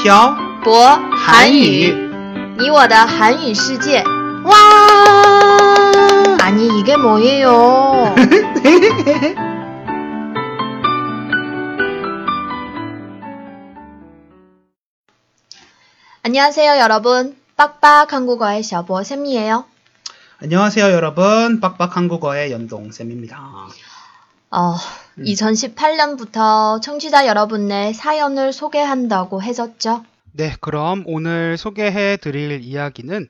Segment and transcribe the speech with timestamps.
[0.00, 1.92] 漂博韩语，
[2.58, 4.02] 你我的韩语世界。
[4.44, 4.54] 哇！
[6.40, 8.14] 아니이게뭐예요
[16.22, 17.36] 안녕하세요, 여러분.
[17.56, 19.64] 빡빡 한국어의 小博 쌤이에요.
[20.42, 21.60] 안녕하세요, 여러분.
[21.60, 23.38] 빡빡 한국어의 연동쌤입니다.
[24.51, 24.75] 어,
[25.17, 30.03] 2018년부터 청취자 여러분의 사연을 소개한다고 했었죠.
[30.33, 33.27] 네, 그럼 오늘 소개해 드릴 이야기는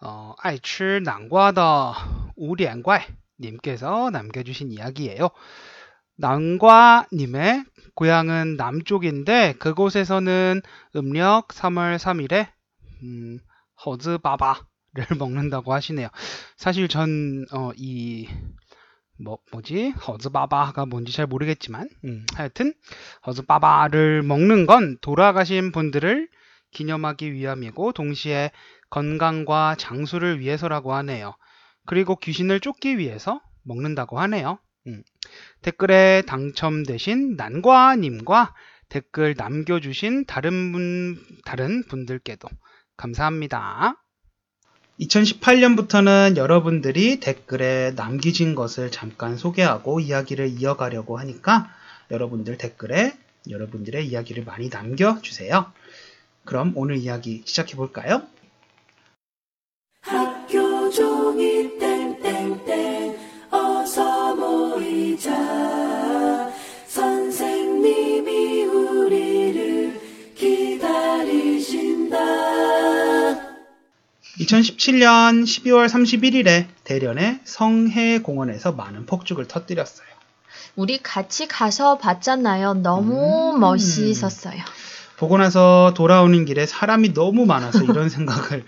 [0.00, 1.94] 어, 爱吃 난과더
[2.36, 3.02] 우리안과이
[3.40, 5.30] 님께서 남겨주신 이야기예요.
[6.16, 10.62] 난과 님의 고향은 남쪽인데 그곳에서는
[10.96, 12.48] 음력 3월 3일에
[13.02, 13.38] 음,
[13.84, 16.08] 허즈바바를 먹는다고 하시네요.
[16.56, 18.28] 사실 전이
[19.18, 19.90] 뭐, 뭐지?
[19.90, 22.74] 허즈바바가 뭔지 잘 모르겠지만, 음, 하여튼,
[23.26, 26.28] 허즈바바를 먹는 건 돌아가신 분들을
[26.72, 28.50] 기념하기 위함이고, 동시에
[28.90, 31.34] 건강과 장수를 위해서라고 하네요.
[31.86, 34.58] 그리고 귀신을 쫓기 위해서 먹는다고 하네요.
[34.86, 35.02] 음.
[35.62, 38.54] 댓글에 당첨되신 난과님과
[38.88, 42.48] 댓글 남겨주신 다른 분, 다른 분들께도
[42.96, 44.03] 감사합니다.
[45.00, 51.68] 2018년부터는 여러분들이 댓글에 남기신 것을 잠깐 소개하고 이야기를 이어가려고 하니까
[52.10, 53.12] 여러분들 댓글에
[53.50, 55.72] 여러분들의 이야기를 많이 남겨주세요.
[56.44, 58.22] 그럼 오늘 이야기 시작해 볼까요?
[60.02, 61.93] 학교 종이 땡
[74.44, 80.06] 2017년 12월 31일에 대련의 성해공원에서 많은 폭죽을 터뜨렸어요.
[80.76, 82.74] 우리 같이 가서 봤잖아요.
[82.74, 83.60] 너무 음.
[83.60, 84.60] 멋있었어요.
[85.16, 88.64] 보고 나서 돌아오는 길에 사람이 너무 많아서 이런 생각을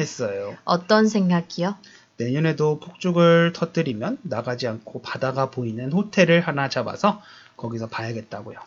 [0.00, 0.56] 했어요.
[0.64, 1.76] 어떤 생각이요?
[2.16, 7.22] 내년에도 폭죽을 터뜨리면 나가지 않고 바다가 보이는 호텔을 하나 잡아서
[7.60, 8.58] 거기서 봐야겠다고요.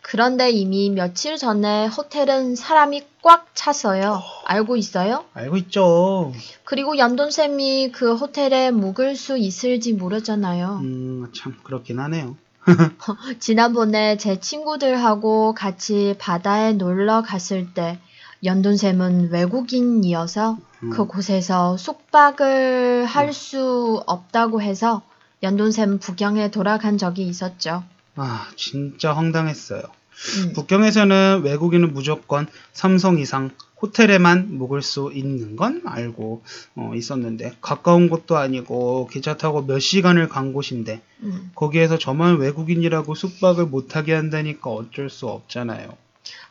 [0.00, 4.22] 그런데 이미 며칠 전에 호텔은 사람이 꽉 찼어요.
[4.46, 5.24] 알고 있어요?
[5.34, 6.32] 알고 있죠.
[6.64, 10.80] 그리고 연돈쌤이 그 호텔에 묵을 수 있을지 모르잖아요.
[10.82, 12.36] 음, 참 그렇긴 하네요.
[13.38, 17.98] 지난번에 제 친구들하고 같이 바다에 놀러 갔을 때
[18.44, 20.90] 연돈쌤은 외국인이어서 음.
[20.90, 25.02] 그곳에서 숙박을 할수 없다고 해서
[25.42, 27.84] 연돈쌤 북경에 돌아간 적이 있었죠.
[28.18, 29.82] 아, 진짜 황당했어요.
[29.82, 30.52] 음.
[30.52, 36.42] 북경에서는 외국인은 무조건 삼성 이상 호텔에만 묵을 수 있는 건 알고
[36.74, 41.52] 어, 있었는데 가까운 곳도 아니고 기차 타고 몇 시간을 간 곳인데 음.
[41.54, 45.96] 거기에서 저만 외국인이라고 숙박을 못하게 한다니까 어쩔 수 없잖아요.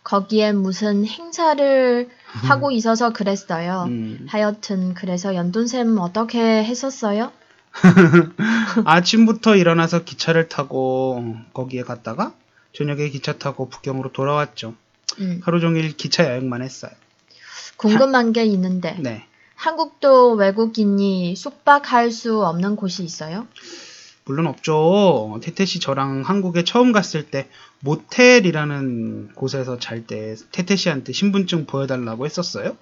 [0.04, 3.84] 거기에 무슨 행사를 하고 있어서 그랬어요.
[3.88, 4.26] 음.
[4.30, 7.32] 하여튼 그래서 연돈쌤 어떻게 했었어요?
[8.86, 12.34] 아침부터 일어나서 기차를 타고 거기에 갔다가
[12.74, 14.76] 저녁에 기차 타고 북경으로 돌아왔죠.
[15.20, 15.42] 음.
[15.44, 16.92] 하루 종일 기차 여행만 했어요.
[17.78, 19.26] 궁금한 게 있는데 네.
[19.56, 23.48] 한국도 외국인이 숙박할 수 없는 곳이 있어요?
[24.26, 25.40] 물론 없죠.
[25.42, 27.48] 태태 씨 저랑 한국에 처음 갔을 때
[27.80, 32.76] 모텔이라는 곳에서 잘 때 태태 씨한테 신분증 보여달라고 했었어요.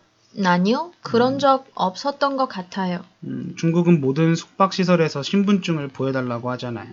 [0.44, 1.40] 아니요, 그런 음.
[1.40, 3.01] 적 없었던 것 같아요.
[3.23, 6.90] 음, 중국은 모든 숙박시설에서 신분증을 보여달라고 하잖아요.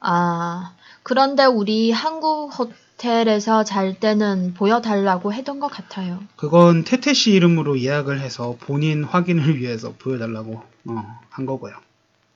[0.00, 0.72] 아,
[1.02, 6.20] 그런데 우리 한국 호텔에서 잘 때는 보여달라고 했던 것 같아요.
[6.36, 11.74] 그건 태태 씨 이름으로 예약을 해서 본인 확인을 위해서 보여달라고 어, 한 거고요.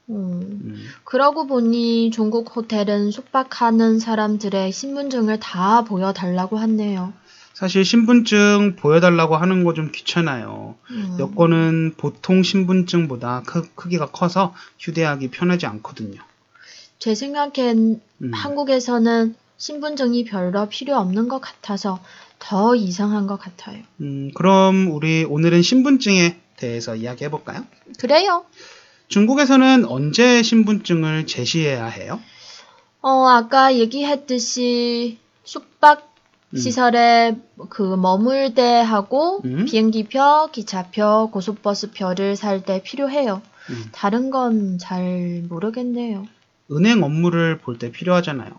[0.09, 7.13] 음, 음, 그러고 보니 중국 호텔은 숙박하는 사람들의 신분증을 다 보여달라고 한대요.
[7.57, 10.75] 사실 신분증 보여달라고 하는 거 좀 귀찮아요.
[10.91, 16.21] 음, 여권은 보통 신분증보다 크, 크기가 커서 휴대하기 편하지 않거든요.
[16.99, 18.31] 제 생각엔 음.
[18.35, 21.99] 한국에서는 신분증이 별로 필요 없는 것 같아서
[22.39, 23.83] 더 이상한 것 같아요.
[24.03, 27.65] 음, 그럼 우리 오늘은 신분증에 대해서 이야기해 볼까요?
[27.99, 28.45] 그래요.
[29.09, 32.21] 중국에서는 언제 신분증을 제시해야 해요?
[33.01, 36.16] 어, 아까 얘기했듯이 숙박 음.
[36.57, 37.37] 시설에
[37.69, 39.65] 그 머물 때 하고 음.
[39.67, 43.43] 비행기표, 기차표, 고속버스표를 살 때 필요해요.
[43.71, 46.27] 음, 다른 건 잘 모르겠네요.
[46.71, 48.51] 은행 업무를 볼 때 필요하잖아요.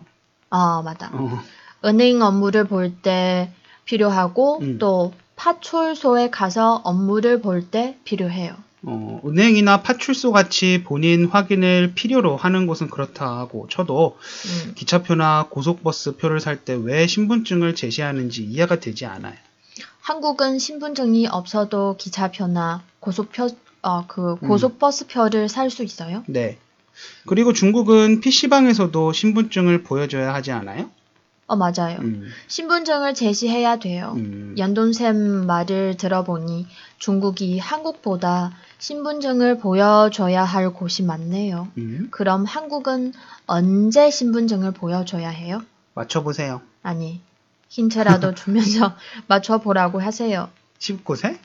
[0.50, 1.10] 아, 맞아.
[1.12, 1.38] 어,
[1.84, 3.50] 은행 업무를 볼 때
[3.84, 4.78] 필요하고 음.
[4.78, 8.54] 또 파출소에 가서 업무를 볼 때 필요해요.
[8.90, 14.16] 어, 은행이나 파출소 같이 본인 확인을 필요로 하는 곳은 그렇다 하고 쳐도
[14.66, 14.74] 음.
[14.74, 19.34] 기차표나 고속버스 표를 살 때 왜 신분증을 제시하는지 이해가 되지 않아요.
[20.00, 23.48] 한국은 신분증이 없어도 기차표나 고속표,
[23.82, 24.48] 어, 그 음.
[24.48, 26.24] 고속버스표를 살수 있어요?
[26.26, 26.56] 네.
[27.26, 30.90] 그리고 중국은 PC방에서도 신분증을 보여줘야 하지 않아요?
[31.48, 31.98] 어, 맞아요.
[32.00, 34.12] 음, 신분증을 제시해야 돼요.
[34.16, 36.66] 음, 연돈샘 말을 들어보니
[36.98, 41.68] 중국이 한국보다 신분증을 보여줘야 할 곳이 많네요.
[41.78, 42.08] 음.
[42.10, 43.14] 그럼 한국은
[43.46, 45.62] 언제 신분증을 보여줘야 해요?
[45.94, 46.60] 맞춰보세요.
[46.82, 47.22] 아니,
[47.70, 48.94] 힌트라도 주면서
[49.26, 50.50] 맞춰보라고 하세요.
[50.78, 51.38] 19세?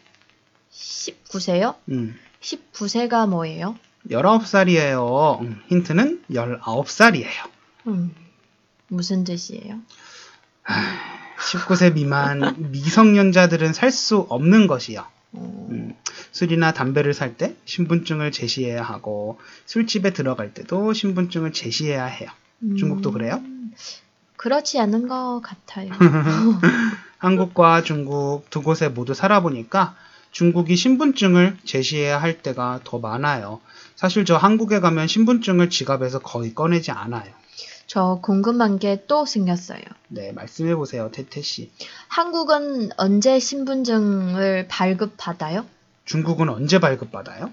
[0.70, 1.76] 19세요?
[1.90, 3.78] 음, 19세가 뭐예요?
[4.10, 5.40] 19살이에요.
[5.42, 7.50] 음, 힌트는 19살이에요.
[7.88, 8.14] 음,
[8.94, 9.80] 무슨 뜻이에요?
[11.40, 15.06] 19세 미만 미성년자들은 살 수 없는 것이요.
[15.34, 15.96] 어, 음,
[16.32, 22.30] 술이나 담배를 살 때 신분증을 제시해야 하고 술집에 들어갈 때도 신분증을 제시해야 해요.
[22.62, 23.42] 음, 중국도 그래요?
[24.38, 25.90] 그렇지 않은 것 같아요.
[27.18, 29.96] 한국과 중국 두 곳에 모두 살아보니까
[30.32, 33.62] 중국이 신분증을 제시해야 할 때가 더 많아요.
[33.96, 37.32] 사실 저 한국에 가면 신분증을 지갑에서 거의 꺼내지 않아요.
[37.94, 39.80] 저 궁금한 게 또 생겼어요.
[40.08, 41.70] 네, 말씀해 보세요, 태태 씨.
[42.08, 45.64] 한국은 언제 신분증을 발급받아요?
[46.06, 47.52] 중국은 언제 발급받아요?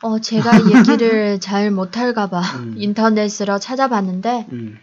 [0.00, 2.74] 어, 제가 얘기를 잘 못할까봐 음.
[2.78, 4.78] 인터넷으로 찾아봤는데, 음,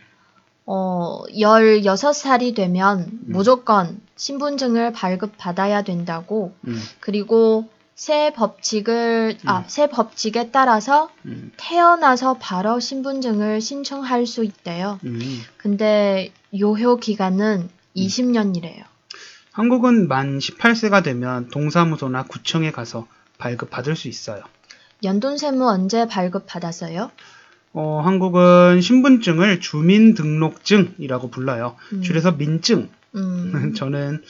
[0.68, 3.20] 어, 16살이 되면 음.
[3.26, 7.68] 무조건 신분증을 발급받아야 된다고, 음, 그리고
[8.00, 9.64] 새 법칙을, 아, 음.
[9.68, 15.02] 새 법칙에 따라서 음, 태어나서 바로 신분증을 신청할 수 있대요.
[15.04, 15.20] 음.
[15.58, 17.68] 근데 요효 기간은
[17.98, 18.84] 20년이래요.
[19.52, 23.06] 한국은 만 18세가 되면 동사무소나 구청에 가서
[23.38, 24.44] 발급받을 수 있어요.
[25.04, 27.12] 연돈세무 언제 발급받았어요?
[27.74, 31.76] 어, 한국은 신분증을 주민등록증이라고 불러요.
[31.92, 32.02] 음.
[32.02, 32.88] 줄여서 민증.
[33.16, 34.24] 음, 저는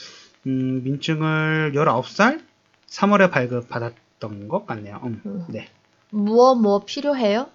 [0.48, 2.49] 음, 민증을 19살
[2.90, 5.00] 3월에 발급받았던 것 같네요.
[5.04, 5.46] 음, 음.
[5.50, 5.68] 네.
[6.10, 7.48] 무엇 뭐 필요해요?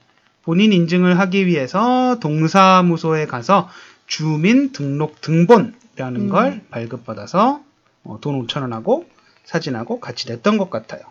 [0.42, 3.68] 본인 인증을 하기 위해서 동사무소에 가서
[4.06, 6.28] 주민 등록 등본이라는 음.
[6.28, 7.62] 걸 발급받아서
[8.04, 9.06] 어, 돈 5천 원하고
[9.44, 11.02] 사진하고 같이 냈던 것 같아요.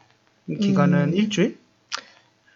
[0.48, 1.14] 기간은 음.
[1.16, 1.58] 일주일?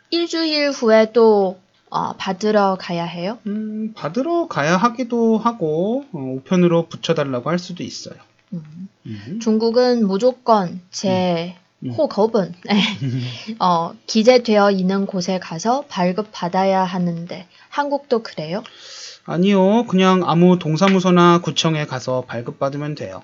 [0.10, 1.60] 일주일 후에 또
[1.90, 3.40] 어, 받으러 가야 해요?
[3.48, 8.16] 음, 받으러 가야 하기도 하고 어, 우편으로 붙여달라고 할 수도 있어요.
[8.54, 8.90] 음.
[9.06, 9.40] 음.
[9.42, 11.92] 중국은 무조건 제 음.
[11.92, 12.54] 호거본
[13.60, 18.64] 어, 기재되어 있는 곳에 가서 발급 받아야 하는데 한국도 그래요?
[19.26, 23.22] 아니요, 그냥 아무 동사무소나 구청에 가서 발급받으면 돼요.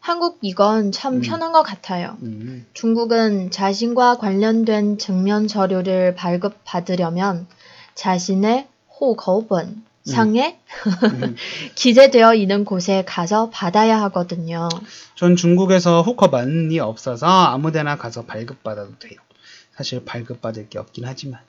[0.00, 1.20] 한국 이건 참 음.
[1.20, 2.16] 편한 것 같아요.
[2.22, 7.46] 음, 중국은 자신과 관련된 증명 서류를 발급받으려면
[7.94, 8.66] 자신의
[9.00, 10.58] 호거본 상에
[11.04, 11.36] 음.
[11.74, 14.68] 기재되어 있는 곳에 가서 받아야 하거든요.
[15.14, 19.18] 전 중국에서 호커반이 없어서 아무데나 가서 발급받아도 돼요.
[19.74, 21.40] 사실 발급받을 게 없긴 하지만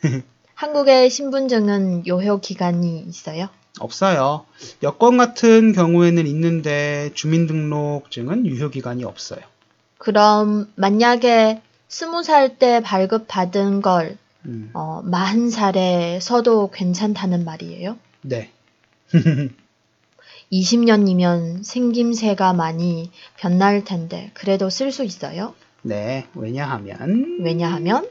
[0.54, 3.48] 한국의 신분증은 요효 기간이 있어요?
[3.80, 4.44] 없어요.
[4.82, 9.40] 여권 같은 경우에는 있는데 주민등록증은 유효 기간이 없어요.
[9.98, 17.96] 그럼 만약에 스무 살 때 발급받은 걸 음, 어, 마흔 살에 서도 괜찮다는 말이에요?
[18.22, 18.50] 네.
[20.52, 25.54] 20년이면 생김새가 많이 변날 텐데 그래도 쓸 수 있어요?
[25.82, 26.26] 네.
[26.34, 28.08] 왜냐하면 왜냐하면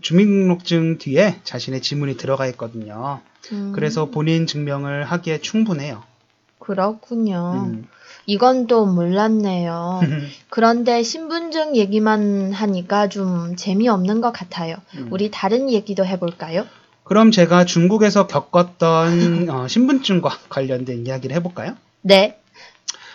[0.00, 3.20] 주민등록증 뒤에 자신의 지문이 들어가 있거든요.
[3.52, 6.02] 음, 그래서 본인 증명을 하기에 충분해요.
[6.58, 7.64] 그렇군요.
[7.66, 7.88] 음.
[8.26, 10.00] 이건 또 몰랐네요.
[10.50, 14.76] 그런데 신분증 얘기만 하니까 좀 재미없는 것 같아요.
[14.96, 15.08] 음.
[15.10, 16.66] 우리 다른 얘기도 해볼까요?
[17.06, 21.76] 그럼 제가 중국에서 겪었던 어, 신분증과 관련된 이야기를 해볼까요?
[22.02, 22.40] 네.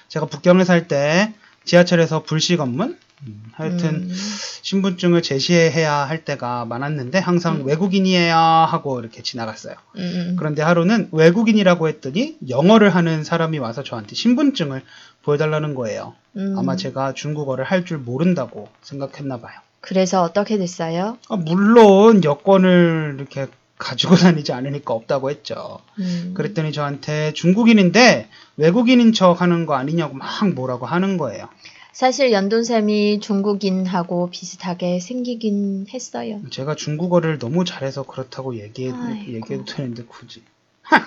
[0.07, 1.33] 제가 북경에 살 때
[1.65, 4.15] 지하철에서 불시 검문, 음, 하여튼 음,
[4.61, 7.65] 신분증을 제시해야 할 때가 많았는데 항상 음.
[7.67, 9.75] 외국인이에요 하고 이렇게 지나갔어요.
[9.97, 10.35] 음, 음.
[10.39, 14.81] 그런데 하루는 외국인이라고 했더니 영어를 하는 사람이 와서 저한테 신분증을
[15.23, 16.15] 보여달라는 거예요.
[16.37, 19.59] 음, 아마 제가 중국어를 할 줄 모른다고 생각했나 봐요.
[19.81, 21.17] 그래서 어떻게 됐어요?
[21.29, 23.47] 아, 물론 여권을 이렇게
[23.81, 25.79] 가지고 다니지 않으니까 없다고 했죠.
[25.99, 31.49] 음, 그랬더니 저한테 중국인인데 외국인인 척 하는 거 아니냐고 막 뭐라고 하는 거예요.
[31.91, 36.39] 사실 연돈쌤이 중국인하고 비슷하게 생기긴 했어요.
[36.49, 38.93] 제가 중국어를 너무 잘해서 그렇다고 얘기해.
[39.27, 40.41] 얘기해도 되는데 굳이.
[40.83, 41.01] 하!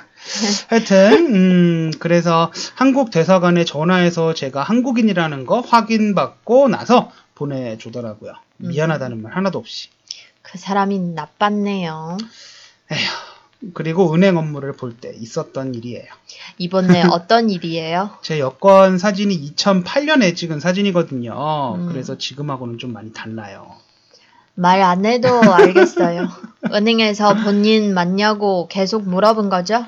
[0.69, 8.33] 하여튼, 음, 그래서 한국 대사관에 전화해서 제가 한국인이라는 거 확인받고 나서 보내주더라고요.
[8.59, 8.69] 음.
[8.69, 9.89] 미안하다는 말 하나도 없이.
[10.43, 12.19] 그 사람이 나빴네요.
[12.93, 16.05] 에휴, 그리고 은행 업무를 볼 때 있었던 일이에요.
[16.59, 18.11] 이번에 어떤 일이에요?
[18.23, 21.75] 제 여권 사진이 2008년에 찍은 사진이거든요.
[21.77, 21.89] 음.
[21.89, 23.73] 그래서 지금하고는 좀 많이 달라요.
[24.55, 26.29] 말 안 해도 알겠어요.
[26.73, 29.85] 은행에서 본인 맞냐고 계속 물어본 거죠?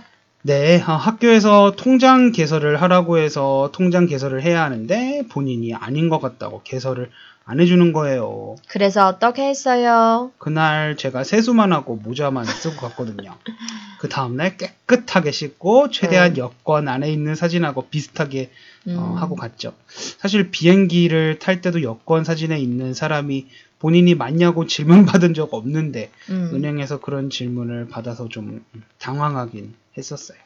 [0.47, 6.63] 네, 어, 학교에서 통장 개설을 하라고 해서 통장 개설을 해야 하는데 본인이 아닌 것 같다고
[6.63, 7.11] 개설을
[7.45, 8.55] 안 해주는 거예요.
[8.69, 10.31] 그래서 어떻게 했어요?
[10.39, 13.35] 그날 제가 세수만 하고 모자만 쓰고 갔거든요.
[13.99, 16.41] 그 다음날 깨끗하게 씻고 최대한 네.
[16.41, 18.53] 여권 안에 있는 사진하고 비슷하게
[18.87, 19.17] 어, 음.
[19.17, 19.73] 하고 갔죠.
[19.89, 23.49] 사실 비행기를 탈 때도 여권 사진에 있는 사람이
[23.81, 26.53] 본인이 맞냐고 질문 받은 적 없는데 음.
[26.55, 28.65] 은행에서 그런 질문을 받아서 좀
[29.01, 30.39] 당황하긴 했었어요.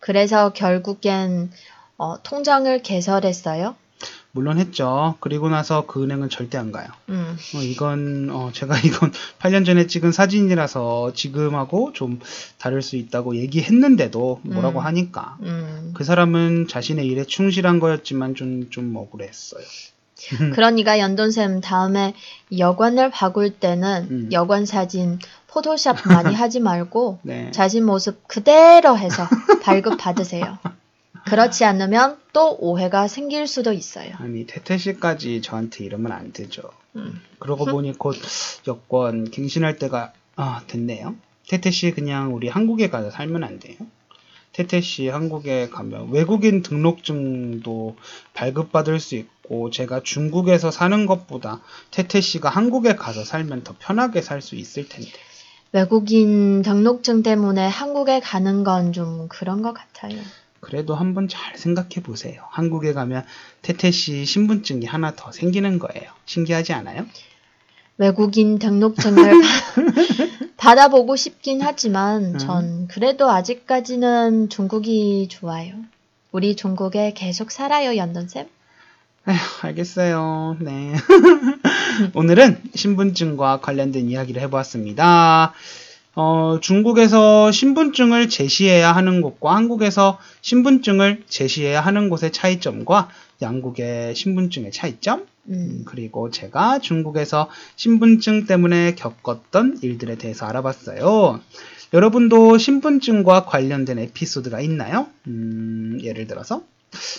[0.00, 1.50] 그래서 결국엔
[1.96, 3.76] 어, 통장을 개설했어요?
[4.32, 5.14] 물론 했죠.
[5.20, 6.88] 그리고 나서 그 은행은 절대 안 가요.
[7.08, 7.36] 음.
[7.54, 12.18] 어, 이건 어, 제가 이건 8년 전에 찍은 사진이라서 지금하고 좀
[12.58, 14.84] 다를 수 있다고 얘기했는데도 뭐라고 음.
[14.84, 15.92] 하니까 음.
[15.94, 19.64] 그 사람은 자신의 일에 충실한 거였지만 좀좀 억울했어요.
[20.52, 22.14] 그러니까 연돈쌤 다음에
[22.56, 24.28] 여권을 바꿀 때는 음.
[24.32, 25.18] 여권 사진
[25.54, 27.50] 포토샵 많이 하지 말고 네.
[27.52, 29.28] 자신 모습 그대로 해서
[29.62, 30.58] 발급 받으세요.
[31.26, 34.12] 그렇지 않으면 또 오해가 생길 수도 있어요.
[34.18, 36.62] 아니 태태 씨까지 저한테 이러면 안 되죠.
[36.96, 37.20] 음.
[37.38, 38.16] 그러고 보니 곧
[38.66, 41.14] 여권 갱신할 때가 아, 됐네요.
[41.48, 43.76] 태태 씨 그냥 우리 한국에 가서 살면 안 돼요?
[44.52, 47.96] 태태 씨 한국에 가면 외국인 등록증도
[48.34, 54.42] 발급받을 수 있고 제가 중국에서 사는 것보다 태태 씨가 한국에 가서 살면 더 편하게 살
[54.42, 55.10] 수 있을 텐데.
[55.74, 60.16] 외국인 등록증 때문에 한국에 가는 건 좀 그런 것 같아요.
[60.60, 62.42] 그래도 한번 잘 생각해 보세요.
[62.50, 63.24] 한국에 가면
[63.60, 66.10] 태태 씨 신분증이 하나 더 생기는 거예요.
[66.26, 67.04] 신기하지 않아요?
[67.98, 69.32] 외국인 등록증을
[70.56, 72.38] 받아보고 싶긴 하지만 음.
[72.38, 75.74] 전 그래도 아직까지는 중국이 좋아요.
[76.30, 78.46] 우리 중국에 계속 살아요, 연돈쌤?
[79.26, 80.58] 에휴, 알겠어요.
[80.60, 80.92] 네.
[82.14, 85.54] 오늘은 신분증과 관련된 이야기를 해보았습니다.
[86.14, 93.08] 어, 중국에서 신분증을 제시해야 하는 곳과 한국에서 신분증을 제시해야 하는 곳의 차이점과
[93.40, 101.40] 양국의 신분증의 차이점, 음, 그리고 제가 중국에서 신분증 때문에 겪었던 일들에 대해서 알아봤어요.
[101.94, 105.06] 여러분도 신분증과 관련된 에피소드가 있나요?
[105.28, 106.62] 음, 예를 들어서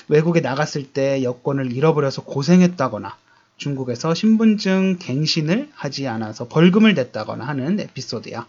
[0.07, 3.15] 외국에 나갔을 때 여권을 잃어버려서 고생했다거나
[3.57, 8.45] 중국에서 신분증 갱신을 하지 않아서 벌금을 냈다거나 하는 에피소드야.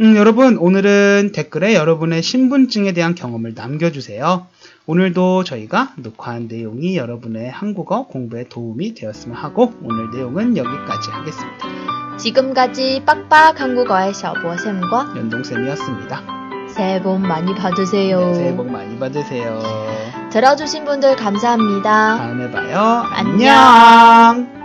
[0.00, 4.46] 음, 여러분, 오늘은 댓글에 여러분의 신분증에 대한 경험을 남겨주세요.
[4.86, 12.16] 오늘도 저희가 녹화한 내용이 여러분의 한국어 공부에 도움이 되었으면 하고, 오늘 내용은 여기까지 하겠습니다.
[12.16, 16.22] 지금까지 빡빡 한국어의 셔보쌤과 연동쌤이었습니다.
[16.68, 18.20] 새해 복 많이 받으세요.
[18.20, 19.97] 네, 새해 복 많이 받으세요.
[20.30, 22.18] 들어주신 분들 감사합니다.
[22.18, 23.04] 다음에 봐요.
[23.12, 23.54] 안녕.
[23.56, 24.57] 안녕.